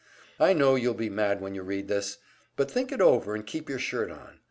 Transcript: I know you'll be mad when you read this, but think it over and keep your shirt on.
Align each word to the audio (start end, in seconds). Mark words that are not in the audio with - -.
I 0.39 0.53
know 0.53 0.73
you'll 0.73 0.95
be 0.95 1.11
mad 1.11 1.41
when 1.41 1.53
you 1.53 1.61
read 1.61 1.87
this, 1.87 2.17
but 2.55 2.71
think 2.71 2.91
it 2.91 3.01
over 3.01 3.35
and 3.35 3.45
keep 3.45 3.69
your 3.69 3.77
shirt 3.77 4.09
on. 4.09 4.39